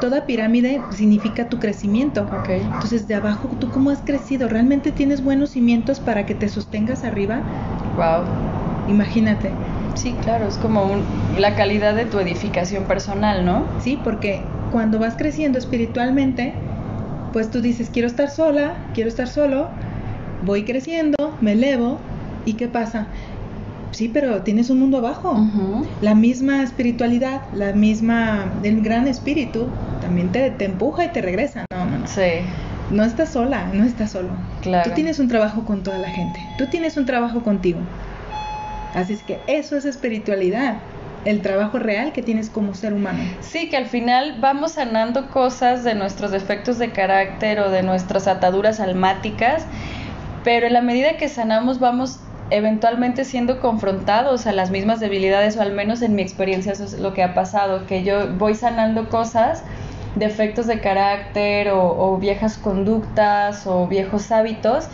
Toda 0.00 0.26
pirámide 0.26 0.80
significa 0.90 1.48
tu 1.48 1.58
crecimiento. 1.58 2.26
Okay. 2.40 2.62
Entonces, 2.62 3.06
de 3.06 3.14
abajo, 3.14 3.48
¿tú 3.58 3.70
cómo 3.70 3.90
has 3.90 4.00
crecido? 4.00 4.48
¿Realmente 4.48 4.92
tienes 4.92 5.22
buenos 5.22 5.50
cimientos 5.50 6.00
para 6.00 6.26
que 6.26 6.34
te 6.34 6.48
sostengas 6.48 7.04
arriba? 7.04 7.42
Wow. 7.96 8.24
Imagínate. 8.88 9.50
Sí, 9.94 10.14
claro, 10.22 10.46
es 10.46 10.58
como 10.58 10.96
la 11.38 11.54
calidad 11.54 11.94
de 11.94 12.04
tu 12.04 12.18
edificación 12.18 12.84
personal, 12.84 13.44
¿no? 13.44 13.66
Sí, 13.80 13.98
porque 14.02 14.42
cuando 14.72 14.98
vas 14.98 15.14
creciendo 15.16 15.58
espiritualmente, 15.58 16.54
pues 17.32 17.50
tú 17.50 17.60
dices, 17.60 17.90
quiero 17.90 18.08
estar 18.08 18.28
sola, 18.28 18.74
quiero 18.92 19.08
estar 19.08 19.28
solo, 19.28 19.68
voy 20.44 20.64
creciendo, 20.64 21.36
me 21.40 21.52
elevo, 21.52 21.98
¿y 22.44 22.54
qué 22.54 22.68
pasa? 22.68 23.06
Sí, 23.94 24.08
pero 24.08 24.42
tienes 24.42 24.70
un 24.70 24.80
mundo 24.80 24.98
abajo. 24.98 25.36
La 26.00 26.16
misma 26.16 26.62
espiritualidad, 26.62 27.42
la 27.52 27.72
misma, 27.72 28.52
el 28.64 28.82
gran 28.82 29.06
espíritu 29.06 29.68
también 30.00 30.32
te, 30.32 30.50
te 30.50 30.64
empuja 30.64 31.04
y 31.04 31.08
te 31.08 31.22
regresa. 31.22 31.64
No, 31.72 31.84
no, 31.84 31.98
no. 31.98 32.06
Sí. 32.08 32.42
No 32.90 33.04
estás 33.04 33.30
sola, 33.30 33.70
no 33.72 33.84
estás 33.84 34.10
solo. 34.10 34.30
Claro. 34.62 34.90
Tú 34.90 34.94
tienes 34.94 35.20
un 35.20 35.28
trabajo 35.28 35.64
con 35.64 35.84
toda 35.84 35.98
la 35.98 36.08
gente. 36.08 36.40
Tú 36.58 36.66
tienes 36.66 36.96
un 36.96 37.06
trabajo 37.06 37.42
contigo. 37.42 37.78
Así 38.94 39.12
es 39.12 39.22
que 39.22 39.40
eso 39.46 39.76
es 39.76 39.84
espiritualidad, 39.84 40.78
el 41.24 41.40
trabajo 41.40 41.78
real 41.78 42.12
que 42.12 42.22
tienes 42.22 42.50
como 42.50 42.74
ser 42.74 42.92
humano. 42.92 43.20
Sí, 43.40 43.68
que 43.68 43.76
al 43.76 43.86
final 43.86 44.38
vamos 44.40 44.72
sanando 44.72 45.30
cosas 45.30 45.84
de 45.84 45.94
nuestros 45.94 46.32
defectos 46.32 46.78
de 46.78 46.90
carácter 46.90 47.60
o 47.60 47.70
de 47.70 47.82
nuestras 47.82 48.26
ataduras 48.26 48.80
almáticas, 48.80 49.66
pero 50.42 50.66
en 50.66 50.72
la 50.72 50.82
medida 50.82 51.16
que 51.16 51.28
sanamos 51.28 51.80
vamos 51.80 52.20
eventualmente 52.50 53.24
siendo 53.24 53.60
confrontados 53.60 54.46
a 54.46 54.52
las 54.52 54.70
mismas 54.70 55.00
debilidades, 55.00 55.56
o 55.56 55.62
al 55.62 55.72
menos 55.72 56.02
en 56.02 56.14
mi 56.14 56.22
experiencia 56.22 56.72
eso 56.72 56.84
es 56.84 56.98
lo 56.98 57.14
que 57.14 57.22
ha 57.22 57.34
pasado, 57.34 57.86
que 57.86 58.02
yo 58.02 58.34
voy 58.36 58.54
sanando 58.54 59.08
cosas, 59.08 59.64
defectos 60.14 60.66
de 60.66 60.80
carácter 60.80 61.70
o, 61.72 62.16
viejas 62.18 62.56
conductas 62.58 63.66
o 63.66 63.86
viejos 63.86 64.30
hábitos, 64.30 64.88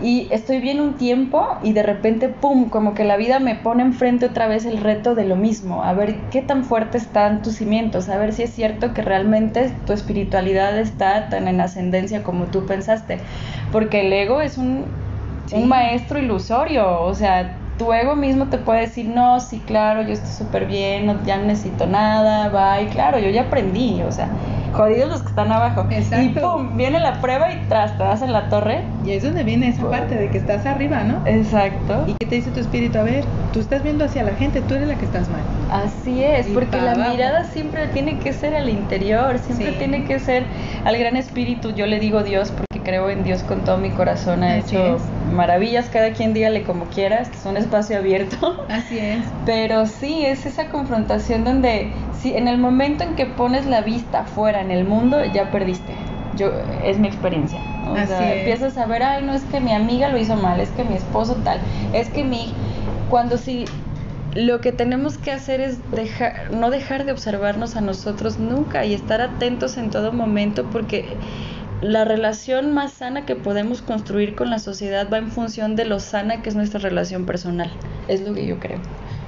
y 0.00 0.28
estoy 0.30 0.60
bien 0.60 0.80
un 0.80 0.94
tiempo 0.94 1.56
y 1.62 1.72
de 1.72 1.82
repente, 1.82 2.28
¡pum!, 2.28 2.68
como 2.68 2.94
que 2.94 3.02
la 3.02 3.16
vida 3.16 3.40
me 3.40 3.56
pone 3.56 3.82
enfrente 3.82 4.26
otra 4.26 4.46
vez 4.46 4.64
el 4.64 4.78
reto 4.78 5.16
de 5.16 5.24
lo 5.24 5.34
mismo, 5.34 5.82
a 5.82 5.92
ver 5.92 6.16
qué 6.30 6.40
tan 6.40 6.64
fuertes 6.64 7.02
están 7.02 7.42
tus 7.42 7.56
cimientos, 7.56 8.08
a 8.08 8.16
ver 8.16 8.32
si 8.32 8.44
es 8.44 8.50
cierto 8.52 8.94
que 8.94 9.02
realmente 9.02 9.72
tu 9.86 9.92
espiritualidad 9.92 10.78
está 10.78 11.28
tan 11.30 11.48
en 11.48 11.60
ascendencia 11.60 12.22
como 12.22 12.44
tú 12.44 12.64
pensaste, 12.64 13.18
porque 13.72 14.02
el 14.06 14.12
ego 14.12 14.40
es 14.40 14.56
un, 14.56 14.84
un 15.52 15.68
maestro 15.68 16.18
ilusorio, 16.18 17.02
o 17.02 17.14
sea, 17.14 17.56
tu 17.78 17.92
ego 17.92 18.16
mismo 18.16 18.46
te 18.46 18.58
puede 18.58 18.80
decir, 18.80 19.06
no, 19.08 19.38
sí, 19.40 19.62
claro, 19.66 20.02
yo 20.02 20.12
estoy 20.12 20.30
súper 20.32 20.66
bien, 20.66 21.06
no, 21.06 21.22
ya 21.24 21.36
no 21.38 21.44
necesito 21.44 21.86
nada, 21.86 22.48
va, 22.48 22.80
y 22.80 22.86
claro, 22.86 23.18
yo 23.18 23.30
ya 23.30 23.42
aprendí, 23.42 24.02
o 24.02 24.10
sea, 24.10 24.28
jodidos 24.72 25.08
los 25.10 25.22
que 25.22 25.28
están 25.28 25.52
abajo. 25.52 25.86
Exacto. 25.88 26.24
Y 26.24 26.28
pum, 26.30 26.76
viene 26.76 26.98
la 26.98 27.20
prueba 27.20 27.52
y 27.52 27.56
tras, 27.68 27.96
te 27.96 28.02
das 28.02 28.20
en 28.22 28.32
la 28.32 28.48
torre. 28.48 28.82
Y 29.04 29.12
es 29.12 29.22
donde 29.22 29.44
viene 29.44 29.68
esa 29.68 29.88
parte 29.88 30.16
de 30.16 30.28
que 30.28 30.38
estás 30.38 30.66
arriba, 30.66 31.04
¿no? 31.04 31.22
Exacto. 31.26 32.04
¿Y 32.08 32.14
qué 32.14 32.26
te 32.26 32.34
dice 32.34 32.50
tu 32.50 32.60
espíritu? 32.60 32.98
A 32.98 33.02
ver, 33.04 33.24
tú 33.52 33.60
estás 33.60 33.82
viendo 33.84 34.04
hacia 34.04 34.24
la 34.24 34.32
gente, 34.32 34.60
tú 34.60 34.74
eres 34.74 34.88
la 34.88 34.96
que 34.96 35.04
estás 35.04 35.28
mal. 35.30 35.40
Así 35.70 36.22
es, 36.22 36.48
Y 36.48 36.54
porque 36.54 36.80
la 36.80 36.92
abajo. 36.92 37.10
mirada 37.12 37.44
siempre 37.44 37.86
tiene 37.88 38.18
que 38.18 38.32
ser 38.32 38.54
al 38.56 38.68
interior, 38.68 39.38
siempre 39.38 39.70
Sí. 39.72 39.78
tiene 39.78 40.04
que 40.04 40.18
ser 40.18 40.44
al 40.84 40.98
gran 40.98 41.16
espíritu. 41.16 41.70
Yo 41.70 41.86
le 41.86 41.98
digo 42.00 42.22
Dios 42.24 42.50
porque 42.50 42.67
creo 42.78 43.10
en 43.10 43.24
Dios 43.24 43.42
con 43.42 43.64
todo 43.64 43.78
mi 43.78 43.90
corazón. 43.90 44.42
Ha 44.42 44.56
Así 44.56 44.76
hecho 44.76 44.96
es. 44.96 45.02
maravillas, 45.32 45.86
cada 45.90 46.12
quien 46.12 46.34
dígale 46.34 46.62
como 46.62 46.86
quiera, 46.86 47.18
este 47.20 47.36
es 47.36 47.46
un 47.46 47.56
espacio 47.56 47.98
abierto. 47.98 48.64
Así 48.68 48.98
es. 48.98 49.24
Pero 49.46 49.86
sí, 49.86 50.24
es 50.24 50.46
esa 50.46 50.68
confrontación 50.68 51.44
donde 51.44 51.92
si 52.20 52.34
en 52.34 52.48
el 52.48 52.58
momento 52.58 53.04
en 53.04 53.14
que 53.14 53.26
pones 53.26 53.66
la 53.66 53.80
vista 53.80 54.20
afuera 54.20 54.60
en 54.60 54.70
el 54.70 54.84
mundo, 54.84 55.24
ya 55.24 55.50
perdiste. 55.50 55.92
Yo, 56.36 56.52
es 56.84 56.98
mi 56.98 57.08
experiencia. 57.08 57.58
O 57.88 57.94
Así 57.94 58.08
sea, 58.08 58.32
es. 58.32 58.38
empiezas 58.40 58.76
a 58.78 58.86
ver, 58.86 59.02
ay, 59.02 59.24
no 59.24 59.32
es 59.32 59.42
que 59.44 59.60
mi 59.60 59.72
amiga 59.72 60.08
lo 60.08 60.18
hizo 60.18 60.36
mal, 60.36 60.60
es 60.60 60.68
que 60.70 60.84
mi 60.84 60.94
esposo 60.94 61.34
tal, 61.44 61.58
es 61.92 62.08
que 62.10 62.22
mi... 62.24 62.52
Cuando 63.10 63.38
sí, 63.38 63.64
lo 64.34 64.60
que 64.60 64.70
tenemos 64.72 65.16
que 65.18 65.32
hacer 65.32 65.60
es 65.60 65.78
dejar, 65.90 66.52
no 66.52 66.70
dejar 66.70 67.06
de 67.06 67.12
observarnos 67.12 67.74
a 67.76 67.80
nosotros 67.80 68.38
nunca 68.38 68.84
y 68.84 68.92
estar 68.94 69.20
atentos 69.20 69.78
en 69.78 69.90
todo 69.90 70.12
momento 70.12 70.64
porque 70.70 71.06
la 71.80 72.04
relación 72.04 72.72
más 72.72 72.92
sana 72.92 73.24
que 73.24 73.36
podemos 73.36 73.82
construir 73.82 74.34
con 74.34 74.50
la 74.50 74.58
sociedad 74.58 75.08
va 75.12 75.18
en 75.18 75.30
función 75.30 75.76
de 75.76 75.84
lo 75.84 76.00
sana 76.00 76.42
que 76.42 76.48
es 76.48 76.56
nuestra 76.56 76.80
relación 76.80 77.24
personal. 77.24 77.70
Es 78.08 78.20
lo 78.26 78.34
que 78.34 78.46
yo 78.46 78.58
creo. 78.58 78.78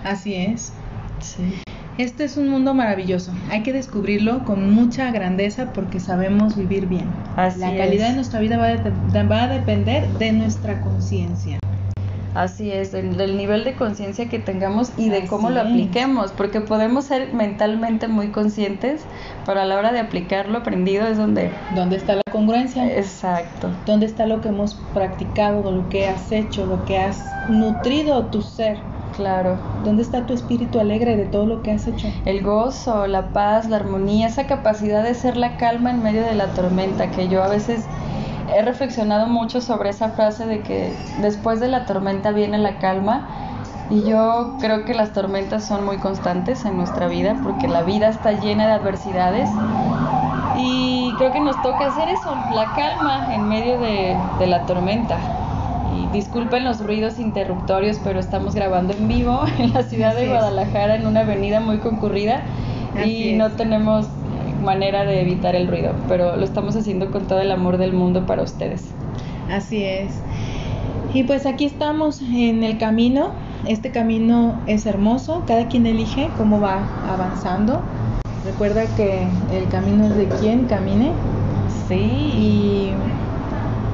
Así 0.05 0.35
es. 0.35 0.73
Sí. 1.21 1.63
Este 1.99 2.25
es 2.25 2.37
un 2.37 2.49
mundo 2.49 2.75
maravilloso. 2.75 3.33
Hay 3.51 3.63
que 3.63 3.73
descubrirlo 3.73 4.45
con 4.45 4.71
mucha 4.73 5.11
grandeza 5.11 5.73
porque 5.73 6.01
sabemos 6.01 6.57
vivir 6.57 6.87
bien. 6.87 7.09
Así 7.37 7.61
la 7.61 7.77
calidad 7.77 8.07
es. 8.07 8.13
de 8.13 8.17
nuestra 8.17 8.41
vida 8.41 8.57
va 8.57 8.69
a, 8.69 9.23
va 9.25 9.43
a 9.45 9.49
depender 9.49 10.09
de 10.19 10.33
nuestra 10.33 10.81
conciencia. 10.81 11.60
Así 12.35 12.71
es, 12.71 12.93
del, 12.93 13.17
del 13.17 13.37
nivel 13.37 13.65
de 13.65 13.75
conciencia 13.75 14.29
que 14.29 14.39
tengamos 14.39 14.93
y 14.97 15.09
de 15.09 15.19
Así 15.19 15.27
cómo 15.27 15.51
lo 15.51 15.61
apliquemos, 15.61 16.33
porque 16.33 16.61
podemos 16.61 17.07
ser 17.07 17.35
mentalmente 17.35 18.07
muy 18.07 18.29
conscientes, 18.29 19.03
pero 19.47 19.61
a 19.61 19.65
la 19.65 19.77
hora 19.77 19.93
de 19.93 19.99
aplicarlo 19.99 20.59
aprendido 20.59 21.07
es 21.07 21.19
donde... 21.19 21.51
¿Dónde 21.75 21.97
está 21.97 22.15
la 22.15 22.23
congruencia? 22.31 22.87
Exacto. 22.87 23.69
¿Dónde 23.85 24.07
está 24.07 24.27
lo 24.27 24.41
que 24.41 24.49
hemos 24.49 24.75
practicado, 24.95 25.71
lo 25.71 25.89
que 25.89 26.07
has 26.07 26.31
hecho, 26.31 26.67
lo 26.67 26.85
que 26.85 26.99
has 26.99 27.21
nutrido 27.49 28.27
tu 28.27 28.43
ser? 28.43 28.79
Claro. 29.17 29.59
¿Dónde 29.85 30.03
está 30.03 30.25
tu 30.25 30.33
espíritu 30.33 30.79
alegre 30.79 31.17
de 31.17 31.25
todo 31.25 31.47
lo 31.47 31.63
que 31.63 31.73
has 31.73 31.87
hecho? 31.87 32.09
El 32.25 32.43
gozo, 32.43 33.07
la 33.07 33.33
paz, 33.33 33.69
la 33.69 33.77
armonía, 33.77 34.29
esa 34.29 34.47
capacidad 34.47 35.03
de 35.03 35.15
ser 35.15 35.37
la 35.37 35.57
calma 35.57 35.91
en 35.91 36.03
medio 36.03 36.23
de 36.23 36.35
la 36.35 36.47
tormenta, 36.47 37.11
que 37.11 37.29
yo 37.29 37.43
a 37.43 37.49
veces 37.49 37.85
he 38.57 38.63
reflexionado 38.63 39.27
mucho 39.27 39.61
sobre 39.61 39.91
esa 39.91 40.11
frase 40.11 40.47
de 40.47 40.61
que 40.63 40.93
después 41.21 41.61
de 41.61 41.69
la 41.69 41.87
tormenta 41.87 42.33
viene 42.33 42.59
la 42.59 42.79
calma. 42.79 43.29
Y 43.91 44.03
yo 44.05 44.57
creo 44.61 44.85
que 44.85 44.95
las 44.95 45.13
tormentas 45.13 45.65
son 45.67 45.85
muy 45.85 45.97
constantes 45.99 46.65
en 46.65 46.77
nuestra 46.77 47.09
vida 47.09 47.37
porque 47.43 47.67
la 47.67 47.83
vida 47.83 48.09
está 48.09 48.33
llena 48.33 48.67
de 48.67 48.73
adversidades. 48.75 49.51
Y 50.57 51.13
creo 51.19 51.33
que 51.33 51.41
nos 51.41 51.61
toca 51.63 51.87
hacer 51.87 52.09
eso, 52.09 52.35
la 52.55 52.73
calma 52.75 53.35
en 53.35 53.49
medio 53.49 53.79
de, 53.81 54.17
de 54.39 54.47
la 54.47 54.67
tormenta. 54.67 55.19
Y 55.97 56.07
disculpen 56.09 56.65
los 56.65 56.85
ruidos 56.85 57.19
interruptorios, 57.19 57.99
pero 58.05 58.21
estamos 58.21 58.55
grabando 58.55 58.93
en 58.93 59.09
vivo 59.09 59.43
en 59.59 59.73
la 59.73 59.83
ciudad 59.83 60.11
Así 60.11 60.17
de 60.17 60.27
es. 60.27 60.29
Guadalajara 60.29 60.95
en 60.97 61.07
una 61.07 61.21
avenida 61.21 61.61
muy 61.61 61.79
concurrida 61.79 62.43
Así 62.95 63.09
y 63.09 63.35
es. 63.35 63.39
no 63.39 63.51
tenemos 63.53 64.07
manera 64.61 65.05
de 65.05 65.21
evitar 65.21 65.55
el 65.55 65.69
ruido, 65.69 65.93
pero 66.09 66.37
lo 66.37 66.45
estamos 66.45 66.77
haciendo 66.77 67.11
con 67.11 67.27
todo 67.27 67.41
el 67.41 67.51
amor 67.51 67.77
del 67.79 67.93
mundo 67.93 68.27
para 68.27 68.43
ustedes. 68.43 68.85
Así 69.51 69.85
es. 69.85 70.13
Y 71.13 71.25
pues 71.25 71.47
aquí 71.47 71.65
estamos 71.65 72.21
en 72.23 72.63
el 72.63 72.79
camino. 72.79 73.31
Este 73.67 73.91
camino 73.91 74.61
es 74.67 74.87
hermoso. 74.87 75.43
Cada 75.47 75.67
quien 75.69 75.87
elige 75.87 76.31
cómo 76.39 76.61
va 76.61 76.87
avanzando. 77.09 77.83
Recuerda 78.45 78.85
que 78.97 79.27
el 79.53 79.69
camino 79.69 80.07
es 80.07 80.17
de 80.17 80.29
quien 80.29 80.67
camine. 80.67 81.13
Sí, 81.89 81.97
Y 82.37 82.91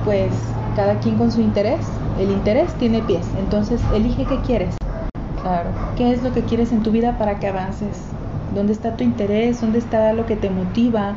pues 0.04 0.32
cada 0.76 0.98
quien 1.00 1.16
con 1.16 1.32
su 1.32 1.40
interés. 1.40 1.80
El 2.18 2.30
interés 2.30 2.72
tiene 2.74 3.02
pies. 3.02 3.26
Entonces 3.38 3.80
elige 3.94 4.24
qué 4.26 4.40
quieres. 4.40 4.76
claro. 5.42 5.70
¿Qué 5.96 6.12
es 6.12 6.22
lo 6.22 6.32
que 6.32 6.42
quieres 6.44 6.72
en 6.72 6.82
tu 6.82 6.90
vida 6.90 7.16
para 7.18 7.38
que 7.38 7.46
avances? 7.48 8.02
¿Dónde 8.54 8.72
está 8.72 8.96
tu 8.96 9.04
interés? 9.04 9.60
¿Dónde 9.60 9.78
está 9.78 10.12
lo 10.12 10.26
que 10.26 10.36
te 10.36 10.50
motiva? 10.50 11.14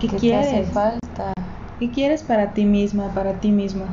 ¿Qué, 0.00 0.08
¿Qué 0.08 0.14
te 0.14 0.20
quieres? 0.20 0.48
hace 0.48 0.64
falta? 0.72 1.32
¿Qué 1.78 1.90
quieres 1.90 2.22
para 2.22 2.52
ti 2.52 2.64
misma, 2.64 3.12
para 3.14 3.40
ti 3.40 3.50
mismo? 3.50 3.84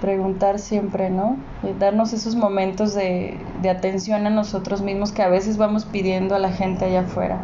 preguntar 0.00 0.60
siempre, 0.60 1.10
¿no? 1.10 1.36
Y 1.62 1.72
darnos 1.78 2.12
esos 2.12 2.36
momentos 2.36 2.94
de, 2.94 3.36
de 3.62 3.70
atención 3.70 4.26
a 4.26 4.30
nosotros 4.30 4.80
mismos 4.80 5.10
que 5.10 5.22
a 5.22 5.28
veces 5.28 5.56
vamos 5.56 5.84
pidiendo 5.84 6.34
a 6.36 6.38
la 6.38 6.52
gente 6.52 6.84
allá 6.84 7.00
afuera. 7.00 7.40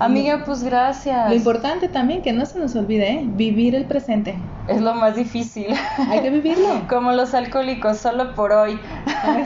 Amiga, 0.00 0.42
pues 0.44 0.62
gracias. 0.62 1.28
Lo 1.30 1.36
importante 1.36 1.88
también, 1.88 2.22
que 2.22 2.32
no 2.32 2.44
se 2.46 2.58
nos 2.58 2.74
olvide, 2.76 3.10
¿eh? 3.12 3.22
vivir 3.24 3.74
el 3.74 3.84
presente. 3.86 4.34
Es 4.68 4.80
lo 4.80 4.94
más 4.94 5.14
difícil. 5.14 5.66
Hay 6.08 6.20
que 6.20 6.30
vivirlo. 6.30 6.68
Como 6.88 7.12
los 7.12 7.34
alcohólicos, 7.34 7.98
solo 7.98 8.34
por 8.34 8.52
hoy. 8.52 8.78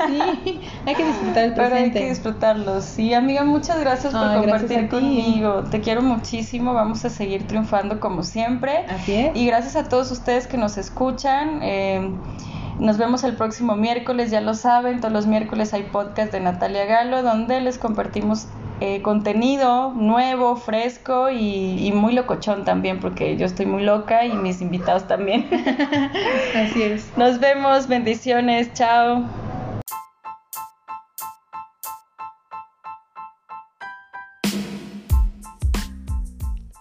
Sí, 0.07 0.61
hay 0.87 0.95
que 0.95 1.05
disfrutar 1.05 1.45
el 1.45 1.51
Pero 1.55 1.63
hay 1.67 1.71
presente. 1.91 2.01
que 2.01 2.09
disfrutarlo. 2.11 2.81
Sí, 2.81 3.15
amiga, 3.15 3.45
muchas 3.45 3.81
gracias 3.81 4.13
por 4.13 4.23
Ay, 4.23 4.43
gracias 4.43 4.63
compartir 4.71 4.81
ti. 4.83 4.89
conmigo. 4.89 5.65
Te 5.71 5.81
quiero 5.81 6.03
muchísimo. 6.03 6.73
Vamos 6.73 7.05
a 7.05 7.11
seguir 7.11 7.47
triunfando 7.47 7.99
como 8.01 8.23
siempre. 8.23 8.87
Así 8.89 9.15
es. 9.15 9.37
Y 9.37 9.47
gracias 9.47 9.75
a 9.77 9.89
todos 9.89 10.11
ustedes 10.13 10.47
que 10.47 10.57
nos 10.57 10.79
escuchan. 10.79 11.61
eh, 11.63 12.11
nos 12.79 12.97
vemos 12.97 13.25
el 13.25 13.35
próximo 13.35 13.75
miércoles, 13.75 14.31
ya 14.31 14.41
lo 14.41 14.55
saben, 14.55 15.01
todos 15.01 15.13
los 15.13 15.27
miércoles 15.27 15.75
hay 15.75 15.83
podcast 15.83 16.31
de 16.31 16.39
Natalia 16.39 16.85
Galo 16.85 17.25
donde 17.25 17.61
les 17.61 17.77
compartimos 17.77 18.47
eh, 18.81 19.03
contenido 19.03 19.93
nuevo, 19.93 20.57
fresco 20.57 21.31
y, 21.31 21.87
y 21.87 21.93
muy 21.93 22.13
locochón 22.15 22.65
también, 22.65 23.01
porque 23.01 23.37
yo 23.37 23.47
estoy 23.47 23.67
muy 23.67 23.83
loca 23.83 24.25
y 24.25 24.33
mis 24.35 24.61
invitados 24.61 25.07
también. 25.07 25.49
Así 26.55 26.83
es. 26.83 27.11
Nos 27.17 27.41
vemos, 27.41 27.89
bendiciones, 27.89 28.73
chao. 28.75 29.25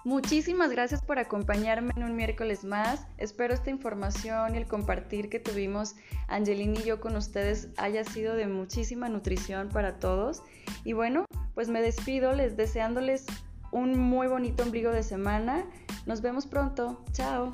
Muchísimas 0.07 0.71
gracias 0.71 1.01
por 1.01 1.19
acompañarme 1.19 1.93
en 1.97 2.03
un 2.03 2.15
miércoles 2.15 2.63
más. 2.63 3.05
Espero 3.17 3.53
esta 3.53 3.69
información 3.69 4.55
y 4.55 4.57
el 4.57 4.65
compartir 4.65 5.29
que 5.29 5.39
tuvimos 5.39 5.95
Angelina 6.27 6.79
y 6.79 6.83
yo 6.85 7.01
con 7.01 7.15
ustedes 7.17 7.69
haya 7.77 8.03
sido 8.03 8.35
de 8.35 8.47
muchísima 8.47 9.09
nutrición 9.09 9.69
para 9.69 9.99
todos. 9.99 10.43
Y 10.85 10.93
bueno, 10.93 11.25
pues 11.57 11.69
me 11.69 11.81
despido 11.81 12.33
les 12.33 12.55
deseándoles 12.55 13.25
un 13.71 13.97
muy 13.97 14.27
bonito 14.27 14.61
ombligo 14.61 14.91
de 14.91 15.01
semana. 15.01 15.65
Nos 16.05 16.21
vemos 16.21 16.45
pronto. 16.45 17.03
Chao. 17.13 17.51